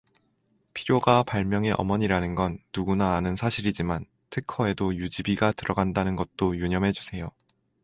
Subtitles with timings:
[0.73, 7.29] 필요가 발명의 어머니라는 건 누구나 아는 사실이지만, 특허에도 유지비가 들어간다는 것도 유념해주세요.